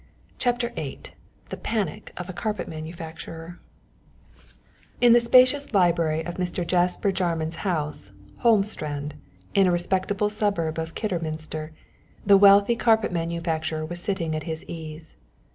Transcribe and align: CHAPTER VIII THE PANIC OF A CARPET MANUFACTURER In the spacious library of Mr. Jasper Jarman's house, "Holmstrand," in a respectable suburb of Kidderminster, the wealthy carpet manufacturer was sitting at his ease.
CHAPTER 0.39 0.69
VIII 0.69 1.01
THE 1.49 1.57
PANIC 1.57 2.11
OF 2.17 2.27
A 2.27 2.33
CARPET 2.33 2.67
MANUFACTURER 2.67 3.59
In 4.99 5.13
the 5.13 5.19
spacious 5.19 5.75
library 5.75 6.25
of 6.25 6.37
Mr. 6.37 6.65
Jasper 6.65 7.11
Jarman's 7.11 7.57
house, 7.57 8.11
"Holmstrand," 8.39 9.13
in 9.53 9.67
a 9.67 9.71
respectable 9.71 10.31
suburb 10.31 10.79
of 10.79 10.95
Kidderminster, 10.95 11.71
the 12.25 12.35
wealthy 12.35 12.75
carpet 12.75 13.11
manufacturer 13.11 13.85
was 13.85 14.01
sitting 14.01 14.35
at 14.35 14.41
his 14.49 14.63
ease. 14.65 15.17